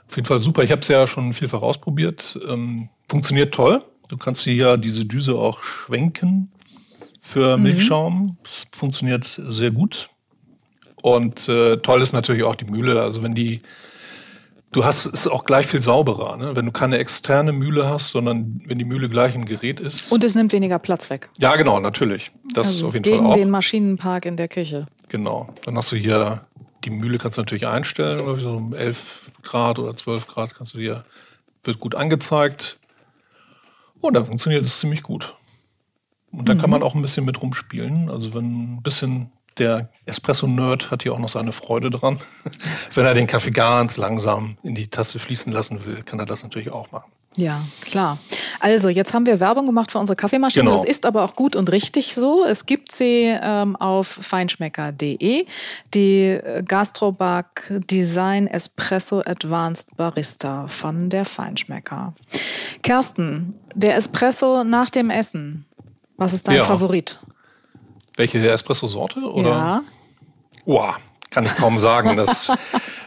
[0.08, 0.63] Auf jeden Fall super.
[0.63, 2.39] Ich habe es ja schon vielfach ausprobiert.
[2.47, 3.84] Ähm, funktioniert toll.
[4.08, 6.51] Du kannst hier diese Düse auch schwenken
[7.19, 7.63] für mhm.
[7.63, 8.38] Milchschaum.
[8.45, 10.10] Es funktioniert sehr gut.
[11.01, 13.01] Und äh, toll ist natürlich auch die Mühle.
[13.01, 13.62] Also wenn die
[14.75, 16.53] Du hast es auch gleich viel sauberer, ne?
[16.57, 20.11] wenn du keine externe Mühle hast, sondern wenn die Mühle gleich im Gerät ist.
[20.11, 21.29] Und es nimmt weniger Platz weg.
[21.38, 22.33] Ja, genau, natürlich.
[22.53, 23.35] Das also ist auf jeden gegen Fall auch.
[23.35, 24.88] den Maschinenpark in der Küche.
[25.07, 25.47] Genau.
[25.63, 26.45] Dann hast du hier
[26.83, 30.73] die Mühle kannst du natürlich einstellen, oder so um 11 Grad oder 12 Grad kannst
[30.73, 31.03] du dir
[31.63, 32.77] wird gut angezeigt.
[34.01, 35.35] Und dann funktioniert es ziemlich gut.
[36.33, 36.59] Und da mhm.
[36.59, 38.09] kann man auch ein bisschen mit rumspielen.
[38.09, 42.19] Also wenn ein bisschen der Espresso-Nerd hat hier auch noch seine Freude dran.
[42.93, 46.43] Wenn er den Kaffee ganz langsam in die Tasse fließen lassen will, kann er das
[46.43, 47.11] natürlich auch machen.
[47.37, 48.17] Ja, klar.
[48.59, 50.63] Also, jetzt haben wir Werbung gemacht für unsere Kaffeemaschine.
[50.63, 50.77] Genau.
[50.77, 52.45] Das ist aber auch gut und richtig so.
[52.45, 55.45] Es gibt sie ähm, auf feinschmecker.de.
[55.93, 62.13] Die äh, Gastroback Design Espresso Advanced Barista von der Feinschmecker.
[62.83, 65.65] Kersten, der Espresso nach dem Essen.
[66.17, 66.63] Was ist dein ja.
[66.63, 67.19] Favorit?
[68.17, 69.21] Welche Espresso-Sorte?
[69.36, 69.84] Ja.
[70.65, 70.95] Boah,
[71.30, 72.17] kann ich kaum sagen.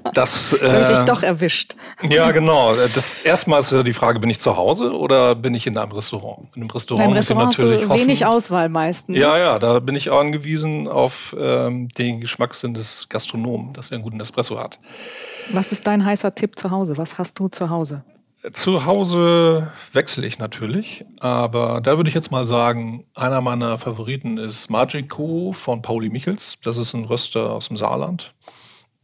[0.09, 1.75] Das, das, das habe ich dich äh, doch erwischt.
[2.09, 2.75] Ja, genau.
[2.95, 5.93] Das erstmal ist ja die Frage, bin ich zu Hause oder bin ich in einem
[5.93, 6.47] Restaurant?
[6.55, 9.19] In einem Restaurant, Im Restaurant natürlich hast du hoffen, wenig Auswahl meistens.
[9.19, 14.05] Ja, ja, da bin ich angewiesen auf ähm, den Geschmackssinn des Gastronomen, dass er einen
[14.05, 14.79] guten Espresso hat.
[15.53, 16.97] Was ist dein heißer Tipp zu Hause?
[16.97, 18.03] Was hast du zu Hause?
[18.53, 24.39] Zu Hause wechsle ich natürlich, aber da würde ich jetzt mal sagen, einer meiner Favoriten
[24.39, 26.57] ist Magico von Pauli Michels.
[26.63, 28.35] Das ist ein Röster aus dem Saarland,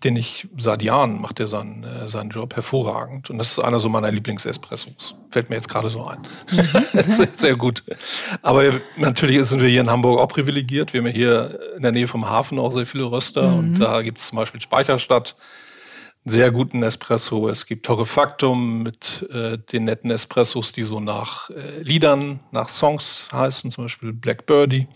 [0.04, 3.28] den ich seit Jahren macht er seinen, äh, seinen Job hervorragend.
[3.28, 5.16] Und das ist einer so meiner Lieblingsespressos.
[5.30, 6.20] Fällt mir jetzt gerade so ein.
[6.52, 6.98] Mhm.
[7.00, 7.82] ist sehr gut.
[8.40, 8.62] Aber
[8.96, 10.92] natürlich sind wir hier in Hamburg auch privilegiert.
[10.92, 13.50] Wir haben hier in der Nähe vom Hafen auch sehr viele Röster.
[13.50, 13.58] Mhm.
[13.58, 15.34] Und da gibt es zum Beispiel Speicherstadt
[16.24, 17.48] sehr guten Espresso.
[17.48, 23.28] Es gibt Torrefactum mit äh, den netten Espressos, die so nach äh, Liedern, nach Songs
[23.32, 24.88] heißen, zum Beispiel Black Birdie,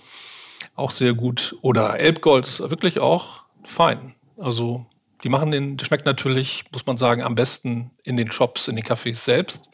[0.74, 1.56] auch sehr gut.
[1.60, 4.14] Oder Elbgold ist wirklich auch fein.
[4.38, 4.86] Also
[5.22, 8.76] die machen den, der schmeckt natürlich, muss man sagen, am besten in den Shops, in
[8.76, 9.68] den Cafés selbst.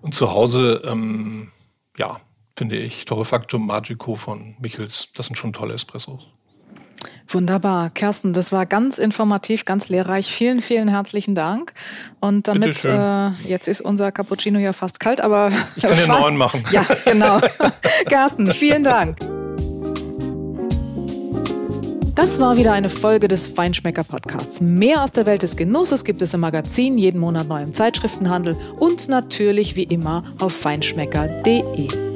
[0.00, 1.50] Und zu Hause, ähm,
[1.96, 2.20] ja,
[2.56, 6.26] finde ich, Torrefactum Magico von Michels, das sind schon tolle Espressos.
[7.28, 7.90] Wunderbar.
[7.90, 10.30] Kersten, das war ganz informativ, ganz lehrreich.
[10.30, 11.72] Vielen, vielen herzlichen Dank.
[12.20, 15.50] Und damit, äh, jetzt ist unser Cappuccino ja fast kalt, aber.
[15.74, 16.64] Ich kann den neuen machen.
[16.70, 17.40] Ja, genau.
[18.06, 19.18] Kersten, vielen Dank.
[22.14, 24.62] Das war wieder eine Folge des Feinschmecker Podcasts.
[24.62, 28.56] Mehr aus der Welt des Genusses gibt es im Magazin, jeden Monat neu im Zeitschriftenhandel
[28.78, 32.15] und natürlich wie immer auf feinschmecker.de.